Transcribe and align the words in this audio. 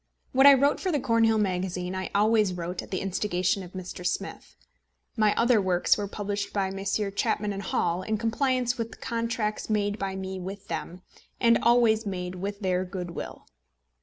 What 0.31 0.47
I 0.47 0.55
wrote 0.55 0.79
for 0.79 0.91
the 0.91 0.99
Cornhill 0.99 1.37
Magazine, 1.37 1.93
I 1.93 2.09
always 2.15 2.55
wrote 2.55 2.81
at 2.81 2.89
the 2.89 3.01
instigation 3.01 3.61
of 3.61 3.73
Mr. 3.73 4.03
Smith. 4.03 4.55
My 5.15 5.35
other 5.35 5.61
works 5.61 5.95
were 5.95 6.07
published 6.07 6.51
by 6.53 6.71
Messrs. 6.71 7.13
Chapman 7.15 7.51
& 7.59 7.59
Hall, 7.59 8.01
in 8.01 8.17
compliance 8.17 8.79
with 8.79 8.99
contracts 8.99 9.69
made 9.69 9.99
by 9.99 10.15
me 10.15 10.39
with 10.39 10.69
them, 10.69 11.03
and 11.39 11.59
always 11.61 12.07
made 12.07 12.33
with 12.33 12.61
their 12.61 12.83
good 12.83 13.11
will. 13.11 13.45